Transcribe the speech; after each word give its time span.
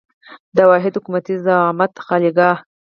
د 0.55 0.57
واحد 0.69 0.93
حکومتي 0.97 1.35
زعامت 1.45 1.91
خالیګاه. 2.05 2.57